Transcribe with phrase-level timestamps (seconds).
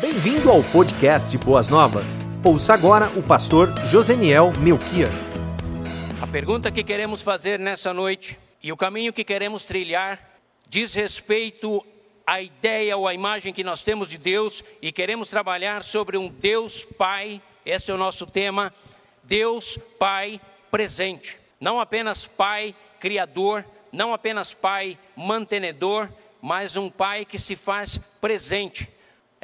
[0.00, 2.18] Bem-vindo ao podcast Boas Novas.
[2.44, 5.14] Ouça agora o pastor Joseniel Melquias.
[6.20, 10.18] A pergunta que queremos fazer nessa noite e o caminho que queremos trilhar
[10.68, 11.86] diz respeito
[12.26, 16.28] à ideia ou à imagem que nós temos de Deus e queremos trabalhar sobre um
[16.28, 18.74] Deus Pai, esse é o nosso tema,
[19.22, 20.40] Deus Pai
[20.72, 21.38] presente.
[21.60, 26.08] Não apenas Pai criador, não apenas Pai mantenedor,
[26.42, 28.92] mas um Pai que se faz presente.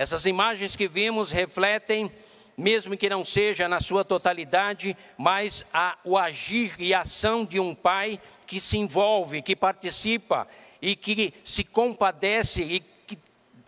[0.01, 2.11] Essas imagens que vimos refletem,
[2.57, 7.61] mesmo que não seja na sua totalidade, mas a, o agir e a ação de
[7.61, 10.49] um pai que se envolve, que participa
[10.81, 13.19] e que se compadece e que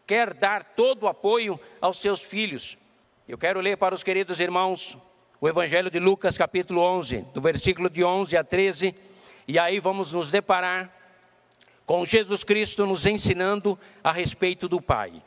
[0.06, 2.78] quer dar todo o apoio aos seus filhos.
[3.28, 4.96] Eu quero ler para os queridos irmãos
[5.38, 8.94] o Evangelho de Lucas, capítulo 11, do versículo de 11 a 13,
[9.46, 10.90] e aí vamos nos deparar
[11.84, 15.22] com Jesus Cristo nos ensinando a respeito do Pai.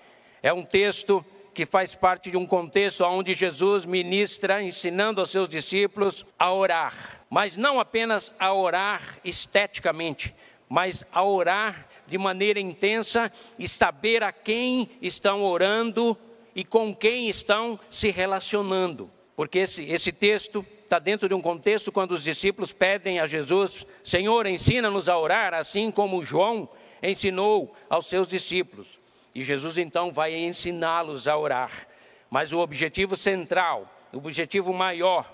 [0.45, 5.49] É um texto que faz parte de um contexto onde Jesus ministra ensinando aos seus
[5.49, 10.35] discípulos a orar, mas não apenas a orar esteticamente,
[10.69, 16.15] mas a orar de maneira intensa e saber a quem estão orando
[16.55, 19.09] e com quem estão se relacionando.
[19.35, 23.83] Porque esse, esse texto está dentro de um contexto quando os discípulos pedem a Jesus:
[24.03, 26.69] Senhor, ensina-nos a orar, assim como João
[27.01, 29.03] ensinou aos seus discípulos.
[29.35, 31.87] E Jesus então vai ensiná-los a orar.
[32.29, 35.29] Mas o objetivo central, o objetivo maior,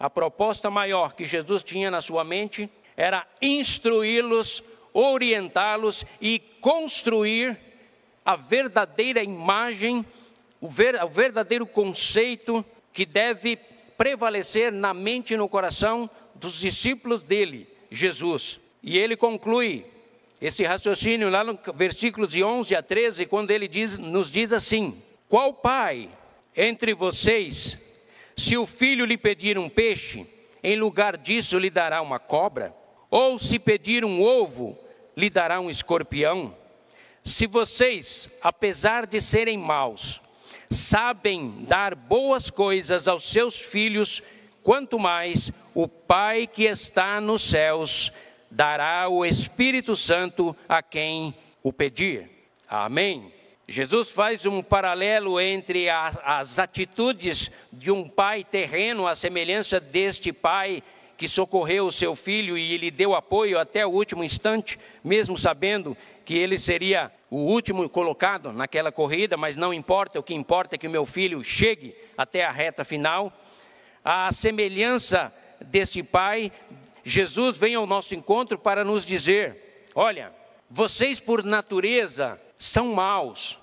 [0.00, 4.64] a proposta maior que Jesus tinha na sua mente era instruí-los,
[4.94, 7.58] orientá-los e construir
[8.24, 10.06] a verdadeira imagem,
[10.58, 12.64] o, ver, o verdadeiro conceito
[12.94, 13.56] que deve
[13.98, 18.58] prevalecer na mente e no coração dos discípulos dele, Jesus.
[18.82, 19.84] E ele conclui
[20.46, 25.02] esse raciocínio lá no versículos de 11 a 13, quando ele diz, nos diz assim:
[25.26, 26.10] Qual pai
[26.54, 27.78] entre vocês,
[28.36, 30.26] se o filho lhe pedir um peixe,
[30.62, 32.76] em lugar disso lhe dará uma cobra?
[33.10, 34.78] Ou se pedir um ovo,
[35.16, 36.54] lhe dará um escorpião?
[37.24, 40.20] Se vocês, apesar de serem maus,
[40.70, 44.22] sabem dar boas coisas aos seus filhos,
[44.62, 48.12] quanto mais o Pai que está nos céus
[48.54, 52.30] dará o Espírito Santo a quem o pedir.
[52.68, 53.32] Amém.
[53.66, 60.82] Jesus faz um paralelo entre as atitudes de um pai terreno, a semelhança deste pai
[61.16, 65.96] que socorreu o seu filho e lhe deu apoio até o último instante, mesmo sabendo
[66.24, 70.78] que ele seria o último colocado naquela corrida, mas não importa, o que importa é
[70.78, 73.32] que meu filho chegue até a reta final.
[74.04, 76.52] A semelhança deste pai,
[77.04, 80.32] Jesus vem ao nosso encontro para nos dizer: olha,
[80.70, 83.58] vocês por natureza são maus,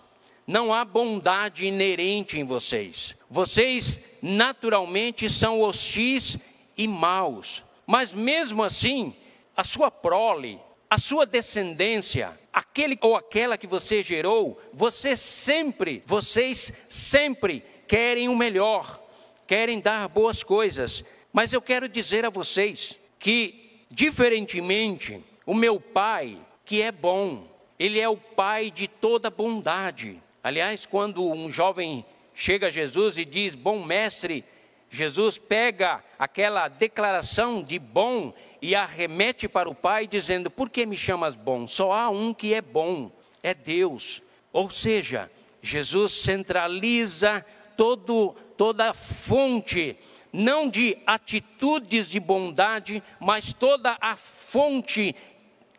[0.46, 3.16] não há bondade inerente em vocês.
[3.30, 6.38] Vocês naturalmente são hostis
[6.78, 9.16] e maus, mas mesmo assim,
[9.58, 10.60] a sua prole,
[10.90, 18.36] a sua descendência, aquele ou aquela que você gerou, você sempre, vocês sempre querem o
[18.36, 19.02] melhor,
[19.48, 21.04] querem dar boas coisas.
[21.34, 27.48] Mas eu quero dizer a vocês que, diferentemente, o meu pai, que é bom,
[27.80, 30.22] ele é o pai de toda bondade.
[30.44, 34.44] Aliás, quando um jovem chega a Jesus e diz: Bom mestre,
[34.90, 40.98] Jesus pega aquela declaração de bom e arremete para o Pai, dizendo: Por que me
[40.98, 41.68] chamas bom?
[41.68, 43.12] Só há um que é bom,
[43.44, 44.22] é Deus.
[44.52, 47.46] Ou seja, Jesus centraliza
[47.78, 49.96] todo, toda a fonte,
[50.32, 55.16] não de atitudes de bondade, mas toda a fonte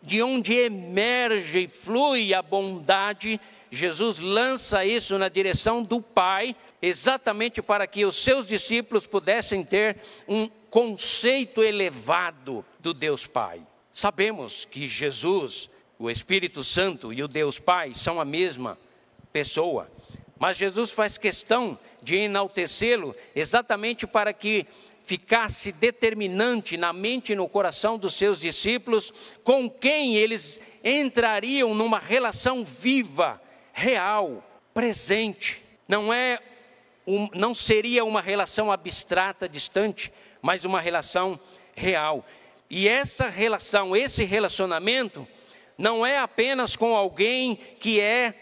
[0.02, 3.40] de onde emerge e flui a bondade.
[3.70, 9.96] Jesus lança isso na direção do Pai, exatamente para que os seus discípulos pudessem ter
[10.28, 13.62] um conceito elevado do Deus Pai.
[13.92, 18.78] Sabemos que Jesus, o Espírito Santo e o Deus Pai são a mesma
[19.32, 19.90] pessoa,
[20.38, 24.66] mas Jesus faz questão de enaltecê-lo exatamente para que
[25.04, 29.12] ficasse determinante na mente e no coração dos seus discípulos,
[29.42, 33.40] com quem eles entrariam numa relação viva,
[33.72, 35.62] real, presente.
[35.88, 36.38] Não é
[37.06, 41.38] um, não seria uma relação abstrata, distante, mas uma relação
[41.74, 42.24] real.
[42.70, 45.26] E essa relação, esse relacionamento,
[45.76, 48.34] não é apenas com alguém que é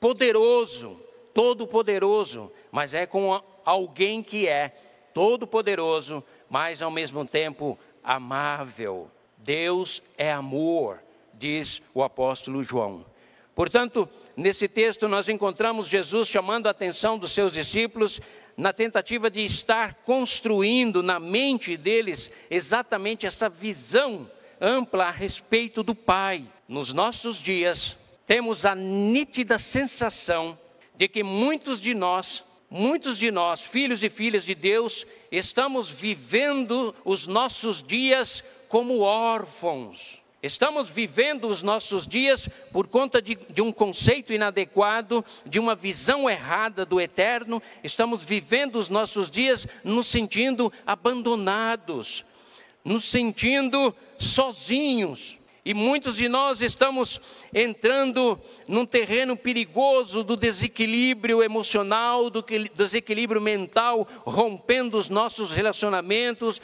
[0.00, 1.00] poderoso,
[1.34, 4.68] todo-poderoso, mas é com alguém que é
[5.14, 9.10] todo-poderoso, mas ao mesmo tempo amável.
[9.38, 11.02] Deus é amor,
[11.32, 13.06] diz o apóstolo João.
[13.54, 14.06] Portanto,
[14.36, 18.20] Nesse texto, nós encontramos Jesus chamando a atenção dos seus discípulos
[18.54, 24.30] na tentativa de estar construindo na mente deles exatamente essa visão
[24.60, 26.44] ampla a respeito do Pai.
[26.68, 27.96] Nos nossos dias,
[28.26, 30.58] temos a nítida sensação
[30.94, 36.94] de que muitos de nós, muitos de nós, filhos e filhas de Deus, estamos vivendo
[37.04, 40.22] os nossos dias como órfãos.
[40.42, 46.30] Estamos vivendo os nossos dias por conta de, de, um conceito inadequado, de uma visão
[46.30, 47.60] errada do eterno.
[47.82, 52.24] Estamos vivendo os nossos dias nos sentindo abandonados,
[52.84, 55.36] nos sentindo sozinhos.
[55.66, 57.20] E muitos de nós estamos
[57.52, 62.40] entrando num terreno perigoso do desequilíbrio emocional, do
[62.72, 66.62] desequilíbrio mental, rompendo os nossos relacionamentos,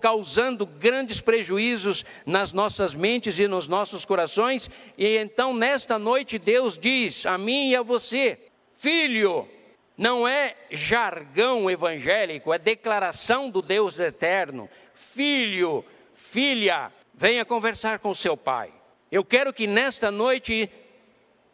[0.00, 4.70] causando grandes prejuízos nas nossas mentes e nos nossos corações.
[4.96, 8.38] E então, nesta noite, Deus diz a mim e a você:
[8.76, 9.48] Filho,
[9.96, 14.70] não é jargão evangélico, é declaração do Deus eterno.
[14.94, 15.84] Filho,
[16.14, 18.72] filha, venha conversar com seu pai.
[19.10, 20.70] Eu quero que nesta noite,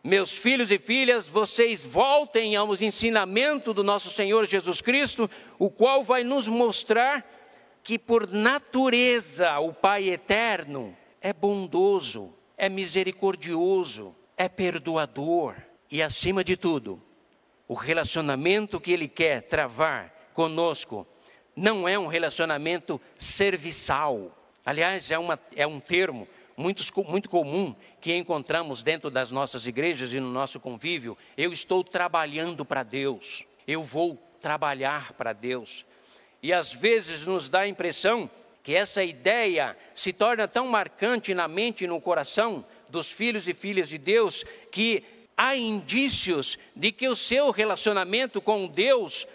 [0.04, 5.28] meus filhos e filhas, vocês voltem aos ensinamentos do nosso Senhor Jesus Cristo,
[5.58, 7.26] o qual vai nos mostrar
[7.82, 15.56] que por natureza o Pai eterno é bondoso, é misericordioso, é perdoador
[15.90, 17.02] e acima de tudo,
[17.66, 21.06] o relacionamento que ele quer travar conosco
[21.56, 26.26] não é um relacionamento serviçal Aliás, é, uma, é um termo
[26.56, 31.18] muito, muito comum que encontramos dentro das nossas igrejas e no nosso convívio.
[31.36, 35.84] Eu estou trabalhando para Deus, eu vou trabalhar para Deus.
[36.42, 38.30] E às vezes nos dá a impressão
[38.62, 43.52] que essa ideia se torna tão marcante na mente e no coração dos filhos e
[43.52, 45.04] filhas de Deus que
[45.36, 49.26] há indícios de que o seu relacionamento com Deus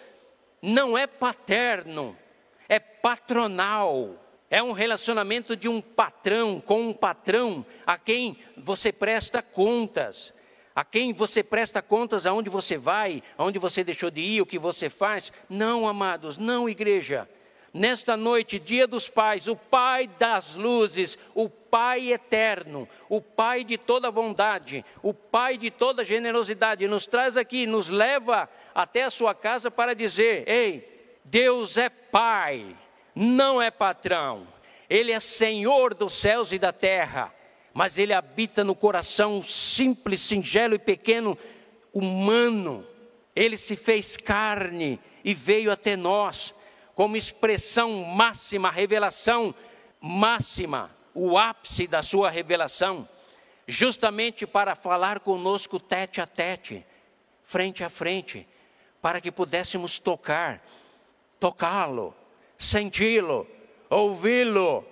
[0.60, 2.16] não é paterno,
[2.68, 4.16] é patronal
[4.50, 10.34] é um relacionamento de um patrão com um patrão a quem você presta contas.
[10.74, 14.58] A quem você presta contas aonde você vai, aonde você deixou de ir, o que
[14.58, 15.32] você faz.
[15.48, 17.28] Não, amados, não, igreja.
[17.72, 23.78] Nesta noite, dia dos pais, o Pai das luzes, o Pai eterno, o Pai de
[23.78, 29.34] toda bondade, o Pai de toda generosidade, nos traz aqui, nos leva até a sua
[29.34, 32.76] casa para dizer: Ei, Deus é Pai
[33.20, 34.46] não é patrão,
[34.88, 37.30] ele é senhor dos céus e da terra,
[37.74, 41.36] mas ele habita no coração simples, singelo e pequeno
[41.92, 42.86] humano.
[43.36, 46.54] Ele se fez carne e veio até nós
[46.94, 49.54] como expressão máxima, revelação
[50.00, 53.06] máxima, o ápice da sua revelação,
[53.68, 56.86] justamente para falar conosco tete a tete,
[57.44, 58.48] frente a frente,
[59.02, 60.66] para que pudéssemos tocar,
[61.38, 62.14] tocá-lo,
[62.60, 63.46] senti-lo,
[63.88, 64.84] ouvi-lo,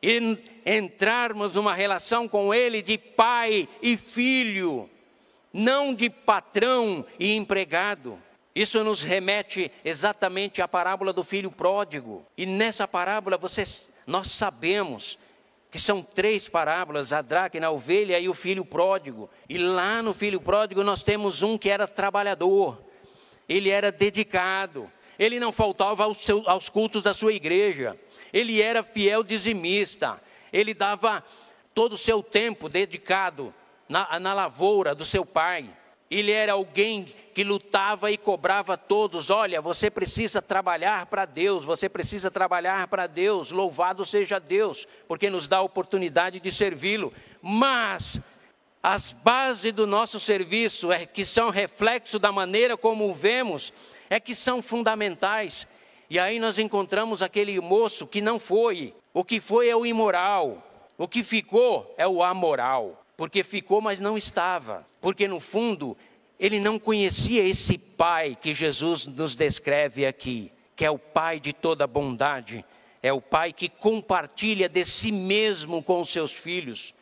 [0.00, 4.88] e entrarmos numa relação com Ele de pai e filho,
[5.52, 8.18] não de patrão e empregado.
[8.54, 12.24] Isso nos remete exatamente à parábola do filho pródigo.
[12.36, 15.18] E nessa parábola vocês, nós sabemos
[15.70, 19.28] que são três parábolas: a dracma, a ovelha e o filho pródigo.
[19.48, 22.82] E lá no filho pródigo nós temos um que era trabalhador,
[23.48, 27.98] ele era dedicado, ele não faltava aos, seus, aos cultos da sua igreja,
[28.32, 30.20] ele era fiel dizimista,
[30.52, 31.24] ele dava
[31.74, 33.54] todo o seu tempo dedicado
[33.88, 35.70] na, na lavoura do seu pai.
[36.10, 41.88] Ele era alguém que lutava e cobrava todos: olha, você precisa trabalhar para Deus, você
[41.88, 47.12] precisa trabalhar para Deus, louvado seja Deus, porque nos dá a oportunidade de servi-lo.
[47.42, 48.20] Mas
[48.82, 53.72] as bases do nosso serviço, é, que são reflexo da maneira como o vemos,
[54.10, 55.66] é que são fundamentais.
[56.10, 58.94] E aí nós encontramos aquele moço que não foi.
[59.12, 60.64] O que foi é o imoral.
[60.96, 63.04] O que ficou é o amoral.
[63.16, 64.86] Porque ficou, mas não estava.
[65.00, 65.96] Porque no fundo,
[66.38, 71.52] ele não conhecia esse pai que Jesus nos descreve aqui, que é o pai de
[71.52, 72.64] toda bondade.
[73.02, 76.94] É o pai que compartilha de si mesmo com os seus filhos.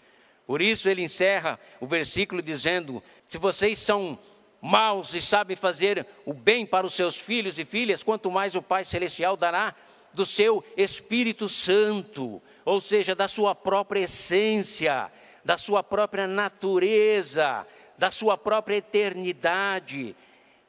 [0.46, 4.18] Por isso ele encerra o versículo dizendo: Se vocês são
[4.66, 8.61] maus e sabem fazer o bem para os seus filhos e filhas, quanto mais o
[8.61, 9.75] Pai Celestial dará
[10.12, 15.11] do seu Espírito Santo, ou seja, da sua própria essência,
[15.44, 20.16] da sua própria natureza, da sua própria eternidade.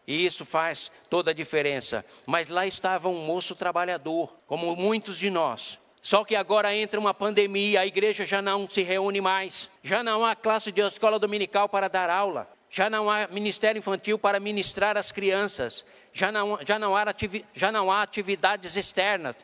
[0.05, 2.05] E isso faz toda a diferença.
[2.25, 5.79] Mas lá estava um moço trabalhador, como muitos de nós.
[6.01, 10.23] Só que agora entra uma pandemia, a igreja já não se reúne mais, já não
[10.23, 12.56] há classe de escola dominical para dar aula.
[12.69, 17.05] Já não há ministério infantil para ministrar as crianças, já não, já não, há,
[17.53, 19.35] já não há atividades externas.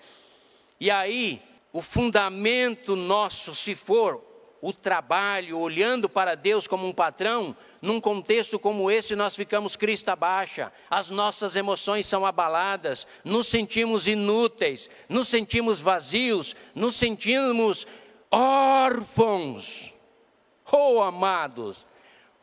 [0.79, 4.21] E aí, o fundamento nosso, se for
[4.61, 10.15] o trabalho, olhando para Deus como um patrão, num contexto como esse, nós ficamos crista
[10.15, 17.85] baixa, as nossas emoções são abaladas, nos sentimos inúteis, nos sentimos vazios, nos sentimos
[18.31, 19.93] órfãos.
[20.71, 21.85] Oh, amados,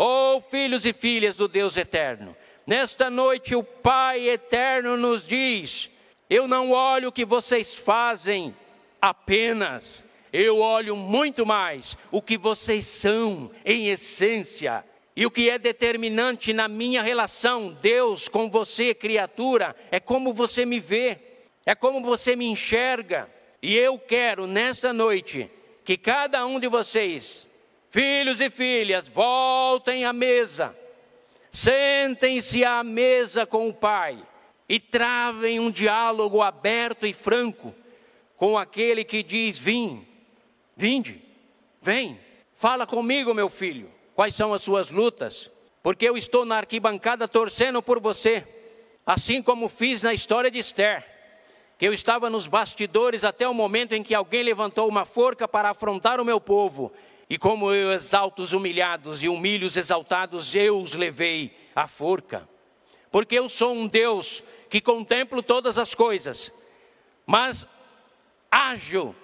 [0.03, 2.35] oh, filhos e filhas do Deus eterno,
[2.67, 5.91] nesta noite o Pai eterno nos diz:
[6.29, 8.57] Eu não olho o que vocês fazem
[9.01, 10.03] apenas,
[10.33, 14.85] eu olho muito mais o que vocês são em essência.
[15.17, 20.65] E o que é determinante na minha relação, Deus com você, criatura, é como você
[20.65, 21.19] me vê,
[21.67, 23.29] é como você me enxerga.
[23.61, 25.51] E eu quero nesta noite
[25.85, 27.50] que cada um de vocês,
[27.91, 30.77] filhos e filhas, voltem à mesa,
[31.53, 34.19] sentem-se à mesa com o Pai
[34.69, 37.75] e travem um diálogo aberto e franco
[38.37, 40.07] com aquele que diz: Vim,
[40.77, 41.21] vinde,
[41.83, 42.19] vem,
[42.55, 45.51] fala comigo, meu filho, quais são as suas lutas,
[45.83, 48.47] porque eu estou na arquibancada torcendo por você,
[49.05, 51.05] assim como fiz na história de Esther,
[51.77, 55.71] que eu estava nos bastidores até o momento em que alguém levantou uma forca para
[55.71, 56.93] afrontar o meu povo,
[57.31, 62.49] e como eu exalto os humilhados e humilho os exaltados, eu os levei à forca,
[63.09, 66.53] porque eu sou um Deus que contemplo todas as coisas,
[67.25, 67.65] mas
[68.51, 69.15] ágil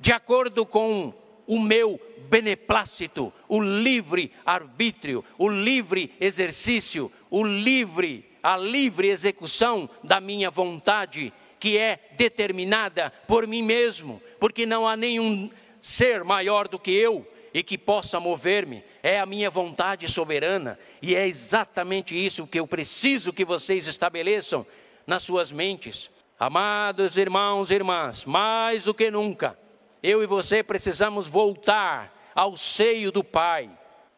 [0.00, 1.14] de acordo com
[1.46, 10.20] o meu beneplácito, o livre arbítrio, o livre exercício, o livre, a livre execução da
[10.20, 15.48] minha vontade, que é determinada por mim mesmo, porque não há nenhum
[15.80, 21.14] ser maior do que eu e que possa mover-me, é a minha vontade soberana, e
[21.14, 24.66] é exatamente isso que eu preciso que vocês estabeleçam
[25.06, 26.10] nas suas mentes.
[26.38, 29.58] Amados irmãos e irmãs, mais do que nunca,
[30.02, 33.70] eu e você precisamos voltar ao seio do Pai,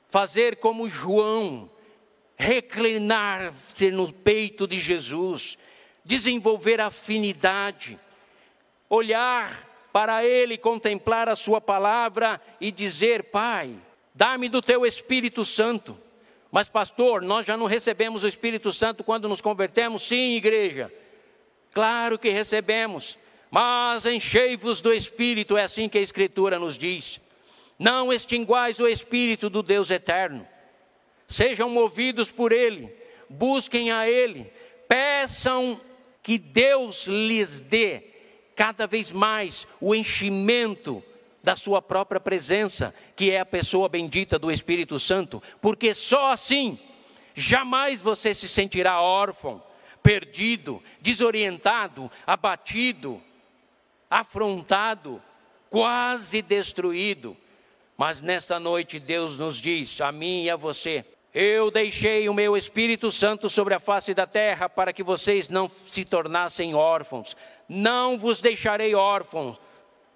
[0.09, 1.69] fazer como João,
[2.37, 5.59] reclinar-se no peito de Jesus,
[6.05, 7.99] desenvolver afinidade,
[8.89, 13.77] olhar para Ele, contemplar a Sua palavra e dizer: Pai,
[14.13, 15.97] dá-me do Teu Espírito Santo.
[16.51, 20.03] Mas, pastor, nós já não recebemos o Espírito Santo quando nos convertemos?
[20.03, 20.93] Sim, igreja.
[21.73, 23.17] Claro que recebemos,
[23.49, 27.21] mas enchei-vos do Espírito, é assim que a Escritura nos diz.
[27.79, 30.45] Não extinguais o Espírito do Deus eterno.
[31.29, 32.93] Sejam movidos por Ele,
[33.31, 34.53] busquem a Ele,
[34.89, 35.81] peçam
[36.21, 38.14] que Deus lhes dê
[38.55, 41.03] cada vez mais o enchimento
[41.43, 46.79] da sua própria presença, que é a pessoa bendita do Espírito Santo, porque só assim
[47.35, 49.63] jamais você se sentirá órfão
[50.05, 53.23] perdido, desorientado, abatido,
[54.11, 55.21] afrontado,
[55.71, 57.35] quase destruído.
[57.97, 62.57] Mas nesta noite Deus nos diz, a mim e a você, eu deixei o meu
[62.57, 67.35] Espírito Santo sobre a face da terra para que vocês não se tornassem órfãos.
[67.69, 69.59] Não vos deixarei órfãos,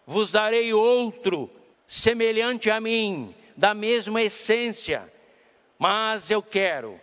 [0.07, 1.51] vos darei outro,
[1.87, 5.11] semelhante a mim, da mesma essência.
[5.79, 7.01] Mas eu quero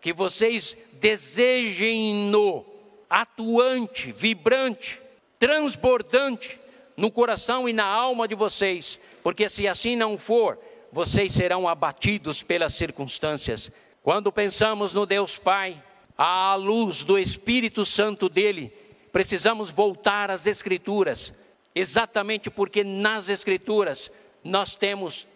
[0.00, 2.64] que vocês desejem-no
[3.08, 5.00] atuante, vibrante,
[5.38, 6.60] transbordante
[6.96, 10.58] no coração e na alma de vocês, porque se assim não for,
[10.92, 13.70] vocês serão abatidos pelas circunstâncias.
[14.02, 15.82] Quando pensamos no Deus Pai,
[16.16, 18.72] à luz do Espírito Santo dele,
[19.12, 21.32] precisamos voltar às Escrituras,
[21.74, 24.10] exatamente porque nas Escrituras
[24.42, 25.26] nós temos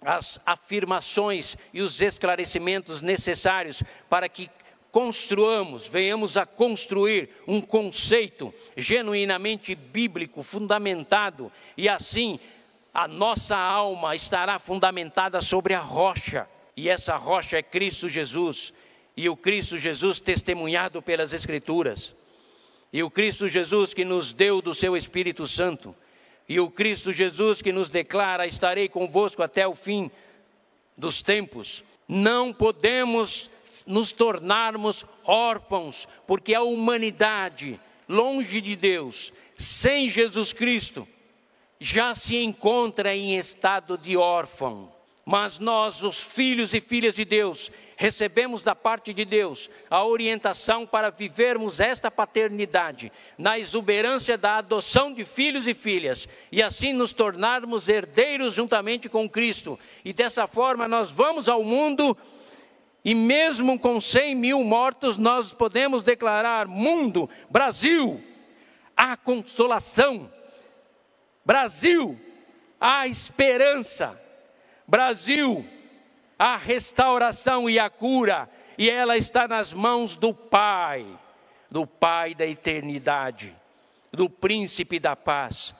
[0.00, 4.48] as afirmações e os esclarecimentos necessários para que
[4.90, 12.38] construamos, venhamos a construir um conceito genuinamente bíblico, fundamentado, e assim
[12.94, 18.72] a nossa alma estará fundamentada sobre a rocha, e essa rocha é Cristo Jesus,
[19.16, 22.14] e o Cristo Jesus testemunhado pelas Escrituras,
[22.92, 25.94] e o Cristo Jesus que nos deu do seu Espírito Santo,
[26.48, 30.10] e o Cristo Jesus que nos declara: estarei convosco até o fim
[30.96, 31.84] dos tempos.
[32.08, 33.50] Não podemos
[33.86, 37.78] nos tornarmos órfãos, porque a humanidade,
[38.08, 41.06] longe de Deus, sem Jesus Cristo,
[41.78, 44.90] já se encontra em estado de órfão.
[45.24, 50.86] Mas nós, os filhos e filhas de Deus, recebemos da parte de Deus a orientação
[50.86, 57.12] para vivermos esta paternidade na exuberância da adoção de filhos e filhas e assim nos
[57.12, 59.76] tornarmos herdeiros juntamente com Cristo.
[60.04, 62.16] E dessa forma nós vamos ao mundo
[63.04, 68.22] E mesmo com 100 mil mortos, nós podemos declarar: mundo, Brasil,
[68.96, 70.30] há consolação.
[71.44, 72.18] Brasil,
[72.80, 74.20] há esperança.
[74.86, 75.64] Brasil,
[76.38, 78.48] há restauração e a cura.
[78.76, 81.04] E ela está nas mãos do Pai,
[81.70, 83.54] do Pai da eternidade,
[84.12, 85.74] do Príncipe da paz,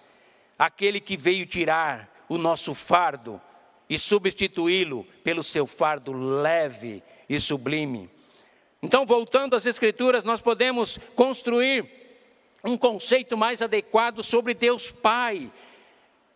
[0.59, 3.41] aquele que veio tirar o nosso fardo
[3.89, 8.11] e substituí-lo pelo seu fardo leve e sublime.
[8.83, 11.87] Então, voltando às Escrituras, nós podemos construir
[12.65, 15.51] um conceito mais adequado sobre Deus Pai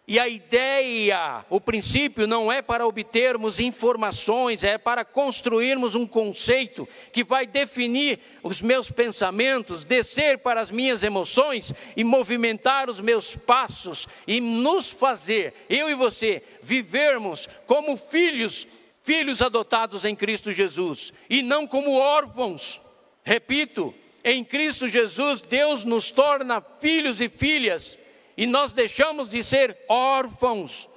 [0.07, 6.89] e a ideia, o princípio não é para obtermos informações, é para construirmos um conceito
[7.13, 13.37] que vai definir os meus pensamentos, descer para as minhas emoções e movimentar os meus
[13.37, 18.67] passos e nos fazer, eu e você, vivermos como filhos,
[19.05, 22.81] filhos adotados em Cristo Jesus e não como órfãos.
[23.23, 23.95] Repito,
[24.25, 27.97] em Cristo Jesus, Deus nos torna filhos e filhas
[28.43, 30.89] e nós deixamos de ser órfãos.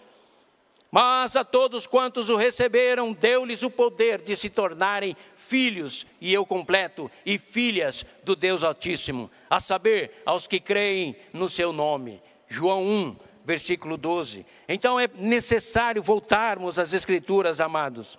[0.89, 6.43] Mas a todos quantos o receberam, deu-lhes o poder de se tornarem filhos, e eu
[6.43, 12.19] completo, e filhas do Deus Altíssimo, a saber, aos que creem no seu nome.
[12.47, 14.43] João 1, versículo 12.
[14.67, 18.17] Então é necessário voltarmos às Escrituras, amados.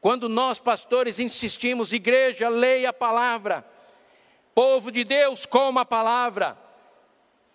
[0.00, 3.66] Quando nós, pastores, insistimos, igreja, leia a palavra,
[4.54, 6.61] povo de Deus, coma a palavra.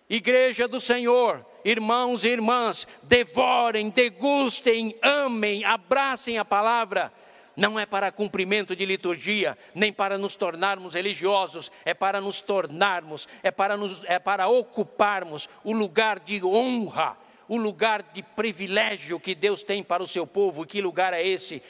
[0.08, 7.12] Igreja do Senhor, irmãos e irmãs, devorem, degustem, amem, abracem a palavra.
[7.54, 13.28] Não é para cumprimento de liturgia, nem para nos tornarmos religiosos, é para nos tornarmos,
[13.42, 19.34] é para, nos, é para ocuparmos o lugar de honra, o lugar de privilégio que
[19.34, 20.64] Deus tem para o seu povo.
[20.64, 21.62] Que lugar é esse?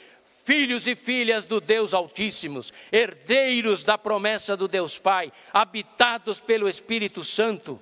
[0.45, 7.23] filhos e filhas do Deus Altíssimos, herdeiros da promessa do Deus Pai, habitados pelo Espírito
[7.23, 7.79] Santo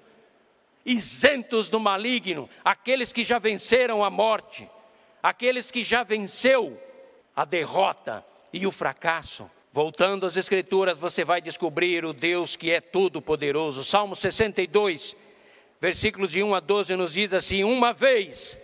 [0.88, 4.68] isentos do maligno, aqueles que já venceram a morte,
[5.22, 6.82] aqueles que já venceu
[7.36, 9.52] a derrota e o fracasso.
[9.74, 13.84] Voltando às Escrituras, você vai descobrir o Deus que é todo-poderoso.
[13.84, 15.14] Salmo 62,
[15.80, 18.58] versículos de 1 a 12, nos diz assim: Uma vez,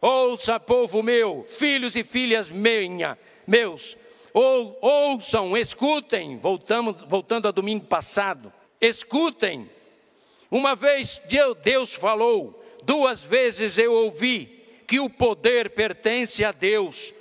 [0.00, 3.96] ouça, povo meu, filhos e filhas minha, meus,
[4.34, 9.70] ou, ouçam, escutem, voltamos, voltando a domingo passado, escutem
[10.54, 11.20] uma vez
[11.64, 17.12] Deus falou, duas vezes eu ouvi que o poder pertence a Deus.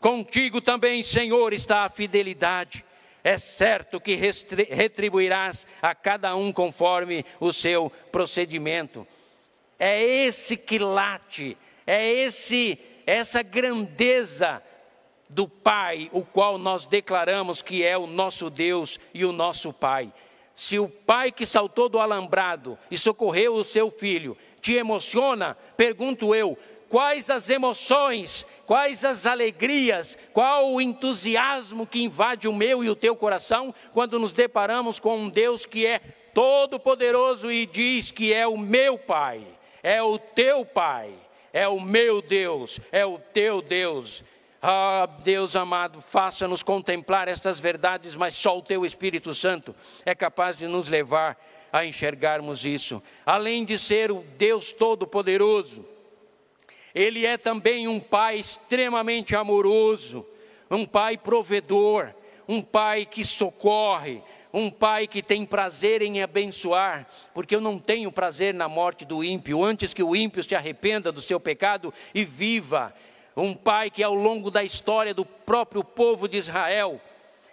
[0.00, 2.82] Contigo também, Senhor, está a fidelidade.
[3.22, 9.06] É certo que retribuirás a cada um conforme o seu procedimento.
[9.78, 14.62] É esse que late, é esse essa grandeza
[15.28, 20.10] do Pai, o qual nós declaramos que é o nosso Deus e o nosso Pai.
[20.54, 26.34] Se o pai que saltou do alambrado e socorreu o seu filho te emociona, pergunto
[26.34, 26.58] eu,
[26.88, 32.96] quais as emoções, quais as alegrias, qual o entusiasmo que invade o meu e o
[32.96, 36.00] teu coração quando nos deparamos com um Deus que é
[36.34, 39.46] todo-poderoso e diz que é o meu Pai,
[39.82, 41.14] é o teu Pai,
[41.52, 44.24] é o meu Deus, é o teu Deus.
[44.62, 50.58] Ah, Deus amado, faça-nos contemplar estas verdades, mas só o Teu Espírito Santo é capaz
[50.58, 51.38] de nos levar
[51.72, 53.02] a enxergarmos isso.
[53.24, 55.82] Além de ser o Deus Todo-Poderoso,
[56.94, 60.26] Ele é também um Pai extremamente amoroso,
[60.70, 62.12] um Pai provedor,
[62.46, 64.20] um Pai que socorre,
[64.52, 69.22] um pai que tem prazer em abençoar, porque eu não tenho prazer na morte do
[69.22, 72.92] ímpio, antes que o ímpio se arrependa do seu pecado e viva
[73.36, 77.00] um pai que ao longo da história do próprio povo de Israel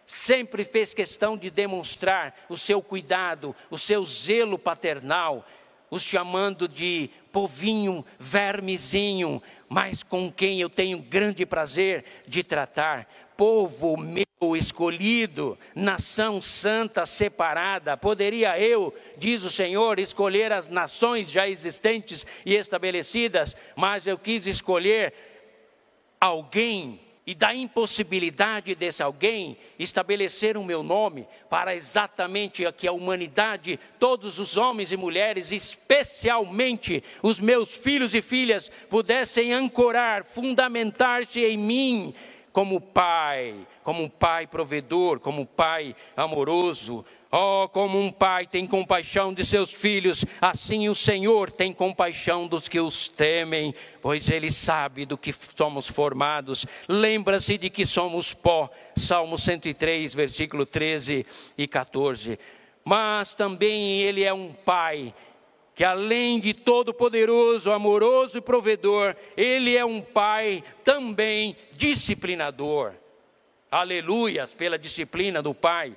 [0.06, 5.46] sempre fez questão de demonstrar o seu cuidado, o seu zelo paternal,
[5.92, 13.98] os chamando de povinho, vermezinho, mas com quem eu tenho grande prazer de tratar, povo
[13.98, 17.98] meu escolhido, nação santa separada.
[17.98, 24.46] Poderia eu, diz o Senhor, escolher as nações já existentes e estabelecidas, mas eu quis
[24.46, 25.14] escolher
[26.20, 33.78] alguém e da impossibilidade desse alguém estabelecer o meu nome para exatamente que a humanidade,
[34.00, 41.58] todos os homens e mulheres, especialmente os meus filhos e filhas, pudessem ancorar, fundamentar-se em
[41.58, 42.14] mim
[42.54, 48.66] como pai, como um pai provedor, como um pai amoroso, Oh, como um pai tem
[48.66, 54.50] compaixão de seus filhos, assim o Senhor tem compaixão dos que os temem, pois ele
[54.50, 56.66] sabe do que somos formados.
[56.88, 58.70] Lembra-se de que somos pó.
[58.96, 61.26] Salmo 103, versículo 13
[61.58, 62.40] e 14.
[62.86, 65.14] Mas também ele é um pai
[65.76, 72.94] que além de todo poderoso, amoroso e provedor, ele é um pai também disciplinador.
[73.70, 75.96] Aleluias pela disciplina do pai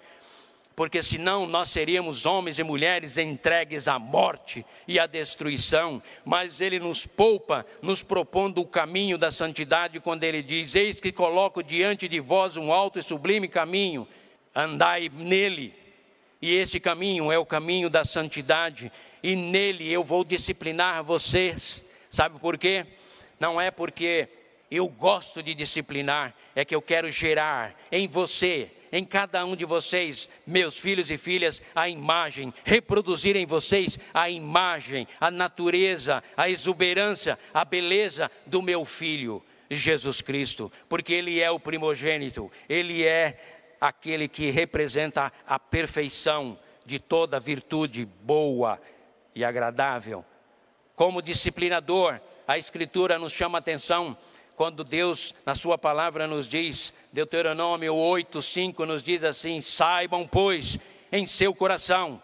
[0.81, 6.79] porque senão nós seríamos homens e mulheres entregues à morte e à destruição, mas ele
[6.79, 12.09] nos poupa, nos propondo o caminho da santidade, quando ele diz: Eis que coloco diante
[12.09, 14.09] de vós um alto e sublime caminho,
[14.55, 15.75] andai nele.
[16.41, 18.91] E esse caminho é o caminho da santidade,
[19.23, 21.85] e nele eu vou disciplinar vocês.
[22.11, 22.87] Sabe por quê?
[23.39, 24.31] Não é porque
[24.71, 29.65] eu gosto de disciplinar, é que eu quero gerar em você em cada um de
[29.65, 36.49] vocês, meus filhos e filhas, a imagem, reproduzir em vocês a imagem, a natureza, a
[36.49, 43.77] exuberância, a beleza do meu filho, Jesus Cristo, porque Ele é o primogênito, Ele é
[43.81, 48.81] aquele que representa a perfeição de toda virtude boa
[49.35, 50.25] e agradável.
[50.97, 54.17] Como disciplinador, a Escritura nos chama a atenção
[54.57, 60.79] quando Deus, na Sua palavra, nos diz Deuteronômio 8, 5 nos diz assim: Saibam, pois,
[61.11, 62.23] em seu coração,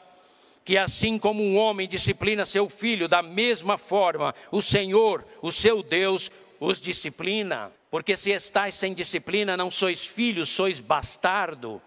[0.64, 5.83] que assim como um homem disciplina seu filho, da mesma forma o Senhor, o seu
[5.83, 7.72] Deus, os disciplina.
[7.90, 11.83] Porque se estáis sem disciplina, não sois filhos, sois bastardo.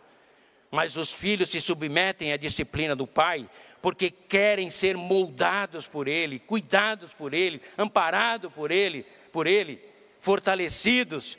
[0.72, 3.50] Mas os filhos se submetem à disciplina do pai,
[3.82, 9.82] porque querem ser moldados por ele, cuidados por ele, amparados por ele, por ele,
[10.20, 11.38] fortalecidos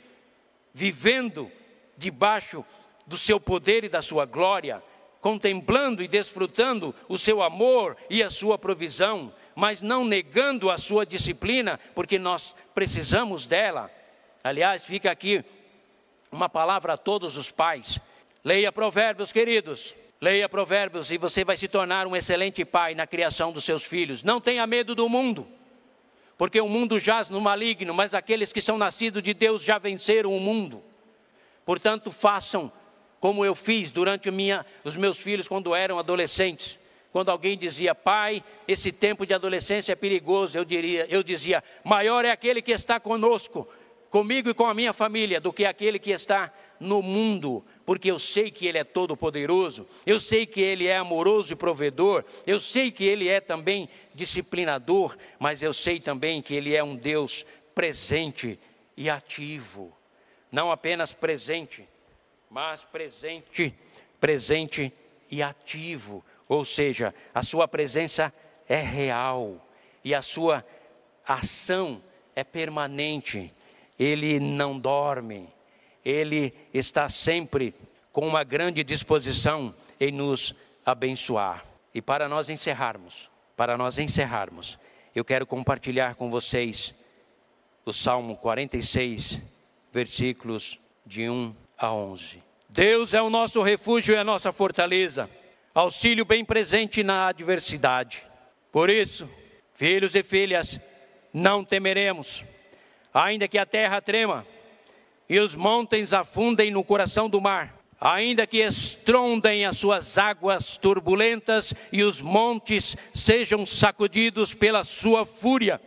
[0.73, 1.51] vivendo
[1.97, 2.65] debaixo
[3.05, 4.81] do seu poder e da sua glória,
[5.19, 11.05] contemplando e desfrutando o seu amor e a sua provisão, mas não negando a sua
[11.05, 13.91] disciplina, porque nós precisamos dela.
[14.43, 15.43] Aliás, fica aqui
[16.31, 17.99] uma palavra a todos os pais.
[18.43, 19.93] Leia Provérbios, queridos.
[20.19, 24.23] Leia Provérbios e você vai se tornar um excelente pai na criação dos seus filhos.
[24.23, 25.47] Não tenha medo do mundo
[26.41, 30.35] porque o mundo jaz no maligno, mas aqueles que são nascidos de Deus já venceram
[30.35, 30.81] o mundo.
[31.63, 32.71] Portanto, façam
[33.19, 36.79] como eu fiz durante minha, os meus filhos quando eram adolescentes.
[37.11, 42.25] Quando alguém dizia, pai, esse tempo de adolescência é perigoso, eu, diria, eu dizia, maior
[42.25, 43.67] é aquele que está conosco,
[44.09, 48.19] comigo e com a minha família, do que aquele que está no mundo, porque eu
[48.19, 52.91] sei que Ele é todo-poderoso, eu sei que Ele é amoroso e provedor, eu sei
[52.91, 58.59] que Ele é também disciplinador, mas eu sei também que Ele é um Deus presente
[58.95, 59.95] e ativo.
[60.51, 61.87] Não apenas presente,
[62.49, 63.73] mas presente,
[64.19, 64.93] presente
[65.29, 66.23] e ativo.
[66.47, 68.33] Ou seja, a Sua presença
[68.67, 69.65] é real
[70.03, 70.65] e a Sua
[71.25, 72.03] ação
[72.35, 73.53] é permanente.
[73.97, 75.47] Ele não dorme,
[76.03, 77.73] ele está sempre
[78.11, 81.65] com uma grande disposição em nos abençoar.
[81.93, 84.79] E para nós encerrarmos, para nós encerrarmos,
[85.13, 86.93] eu quero compartilhar com vocês
[87.85, 89.41] o Salmo 46,
[89.91, 92.41] versículos de 1 a 11.
[92.69, 95.29] Deus é o nosso refúgio e a nossa fortaleza,
[95.73, 98.25] auxílio bem presente na adversidade.
[98.71, 99.29] Por isso,
[99.73, 100.79] filhos e filhas,
[101.33, 102.45] não temeremos,
[103.13, 104.45] ainda que a terra trema
[105.31, 111.73] e os montes afundem no coração do mar, ainda que estrondem as suas águas turbulentas
[111.89, 115.79] e os montes sejam sacudidos pela sua fúria.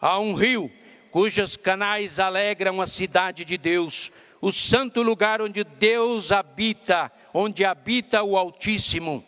[0.00, 0.72] Há um rio
[1.10, 8.22] cujos canais alegram a cidade de Deus, o santo lugar onde Deus habita, onde habita
[8.22, 9.22] o Altíssimo.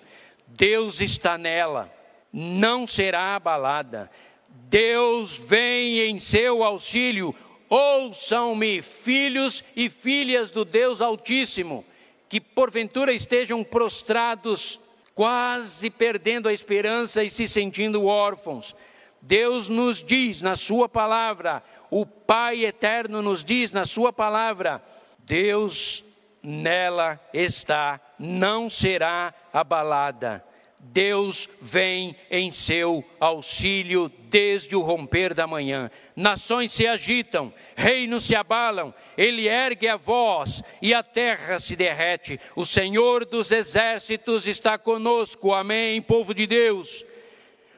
[0.46, 1.92] Deus está nela,
[2.32, 4.10] não será abalada.
[4.48, 7.34] Deus vem em seu auxílio,
[7.68, 11.84] Ouçam-me, filhos e filhas do Deus Altíssimo,
[12.28, 14.80] que porventura estejam prostrados,
[15.14, 18.74] quase perdendo a esperança e se sentindo órfãos.
[19.20, 24.82] Deus nos diz na Sua palavra, o Pai eterno nos diz na Sua palavra:
[25.18, 26.04] Deus
[26.42, 30.44] nela está, não será abalada.
[30.80, 35.90] Deus vem em seu auxílio desde o romper da manhã.
[36.14, 42.40] Nações se agitam, reinos se abalam, ele ergue a voz e a terra se derrete.
[42.54, 45.52] O Senhor dos exércitos está conosco.
[45.52, 47.04] Amém, povo de Deus.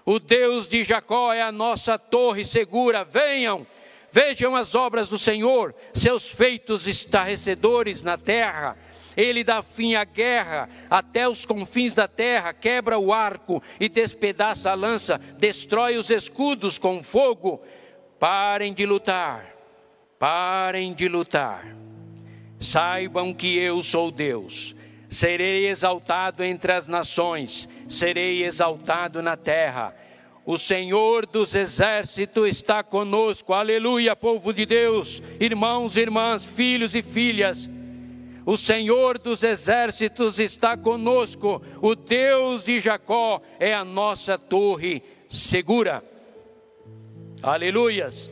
[0.05, 3.05] O Deus de Jacó é a nossa torre segura.
[3.05, 3.67] Venham,
[4.13, 8.77] vejam as obras do Senhor, seus feitos estarrecedores na terra
[9.17, 14.71] Ele dá fim à guerra até os confins da terra, quebra o arco e despedaça
[14.71, 17.63] a lança, destrói os escudos com fogo.
[18.19, 19.55] Parem de lutar,
[20.19, 21.67] parem de lutar.
[22.59, 24.77] Saibam que eu sou Deus.
[25.09, 29.97] Serei exaltado entre as nações, serei exaltado na terra.
[30.47, 33.53] O Senhor dos exércitos está conosco.
[33.53, 37.69] Aleluia, povo de Deus, irmãos, irmãs, filhos e filhas.
[38.45, 41.63] O Senhor dos exércitos está conosco.
[41.81, 46.03] O Deus de Jacó é a nossa torre segura.
[47.43, 48.31] Aleluias.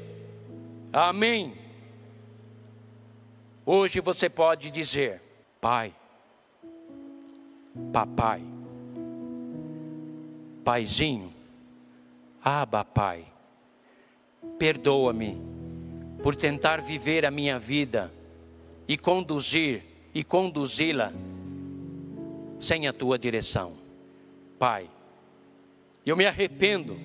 [0.92, 1.54] Amém.
[3.64, 5.20] Hoje você pode dizer:
[5.60, 5.94] Pai,
[7.92, 8.42] Papai,
[10.64, 11.32] Paizinho,
[12.42, 13.26] Aba, Pai,
[14.58, 15.40] perdoa-me
[16.22, 18.12] por tentar viver a minha vida
[18.86, 19.87] e conduzir
[20.18, 21.12] e conduzi-la
[22.58, 23.74] sem a tua direção.
[24.58, 24.90] Pai,
[26.04, 26.98] eu me arrependo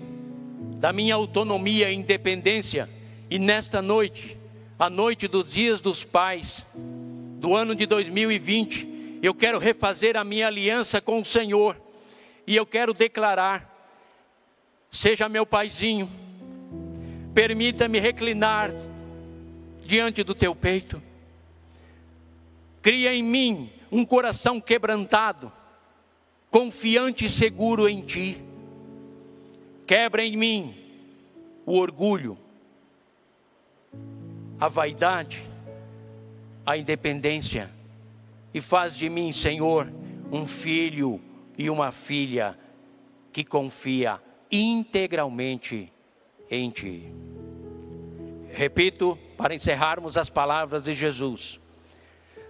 [0.77, 2.89] da minha autonomia e independência
[3.29, 4.35] e nesta noite,
[4.79, 6.65] a noite dos dias dos pais
[7.37, 11.79] do ano de 2020, eu quero refazer a minha aliança com o Senhor
[12.47, 13.71] e eu quero declarar
[14.89, 16.09] Seja meu paizinho,
[17.33, 18.71] permita-me reclinar
[19.85, 21.12] diante do teu peito.
[22.83, 25.49] Cria em mim um coração quebrantado,
[26.51, 28.43] confiante e seguro em ti.
[29.87, 30.75] Quebra em mim
[31.65, 32.37] o orgulho,
[34.59, 35.47] a vaidade,
[36.65, 37.71] a independência
[38.53, 39.89] e faz de mim, Senhor,
[40.29, 41.21] um filho
[41.57, 42.59] e uma filha
[43.31, 44.19] que confia
[44.51, 45.89] integralmente
[46.51, 47.13] em ti.
[48.49, 51.62] Repito, para encerrarmos as palavras de Jesus: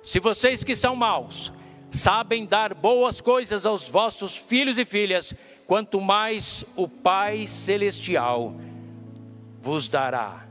[0.03, 1.51] Se vocês que são maus
[1.89, 5.33] sabem dar boas coisas aos vossos filhos e filhas,
[5.65, 8.53] quanto mais o Pai Celestial
[9.61, 10.45] vos dará,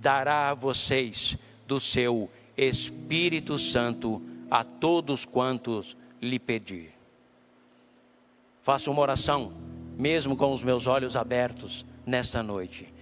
[0.00, 6.92] dará a vocês do seu Espírito Santo a todos quantos lhe pedir.
[8.62, 9.52] Faça uma oração
[9.96, 12.92] mesmo com os meus olhos abertos nesta noite.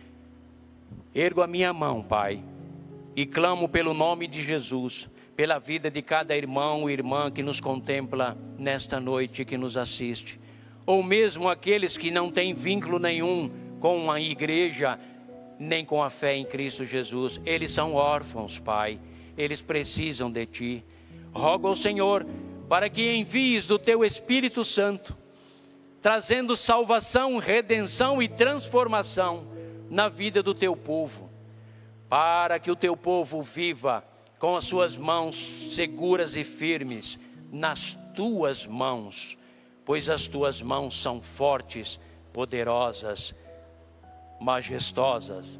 [1.14, 2.42] Ergo a minha mão, Pai,
[3.14, 7.60] e clamo pelo nome de Jesus, pela vida de cada irmão e irmã que nos
[7.60, 10.40] contempla nesta noite, que nos assiste,
[10.86, 14.98] ou mesmo aqueles que não têm vínculo nenhum com a igreja,
[15.58, 17.40] nem com a fé em Cristo Jesus.
[17.44, 18.98] Eles são órfãos, Pai,
[19.36, 20.84] eles precisam de Ti.
[21.32, 22.26] Rogo ao Senhor
[22.68, 25.16] para que envies do Teu Espírito Santo
[26.06, 29.48] trazendo salvação, redenção e transformação
[29.90, 31.28] na vida do teu povo,
[32.08, 34.04] para que o teu povo viva
[34.46, 37.18] com as suas mãos seguras e firmes
[37.50, 39.36] nas tuas mãos,
[39.84, 41.98] pois as tuas mãos são fortes,
[42.32, 43.34] poderosas,
[44.40, 45.58] majestosas,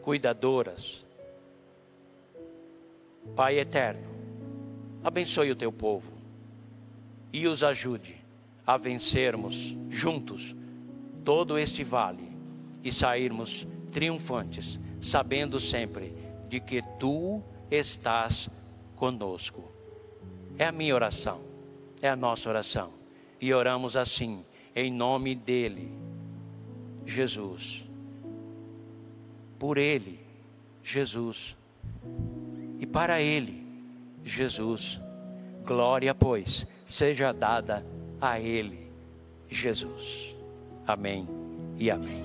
[0.00, 1.04] cuidadoras.
[3.36, 4.08] Pai eterno,
[5.04, 6.10] abençoe o teu povo
[7.30, 8.16] e os ajude
[8.66, 10.56] a vencermos juntos
[11.26, 12.32] todo este vale
[12.82, 16.14] e sairmos triunfantes, sabendo sempre
[16.48, 18.48] de que tu estás
[18.96, 19.70] conosco.
[20.58, 21.40] É a minha oração,
[22.02, 22.92] é a nossa oração.
[23.40, 25.92] E oramos assim, em nome dele,
[27.06, 27.84] Jesus.
[29.58, 30.20] Por ele,
[30.82, 31.56] Jesus.
[32.78, 33.66] E para ele,
[34.24, 35.00] Jesus.
[35.64, 37.84] Glória, pois, seja dada
[38.20, 38.90] a Ele,
[39.48, 40.34] Jesus.
[40.86, 41.28] Amém
[41.76, 42.24] e amém.